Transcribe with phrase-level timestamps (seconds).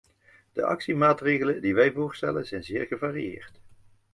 [0.53, 3.61] De actiemaatregelen die wij voorstellen zijn zeer gevarieerd.